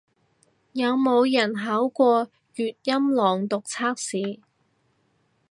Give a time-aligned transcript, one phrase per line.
[0.71, 4.39] 有冇人考過粵音朗讀測試